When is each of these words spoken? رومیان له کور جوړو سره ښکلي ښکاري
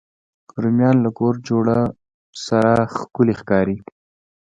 رومیان 0.61 0.97
له 1.05 1.09
کور 1.17 1.33
جوړو 1.47 1.81
سره 2.47 2.71
ښکلي 2.95 3.33
ښکاري 3.39 3.77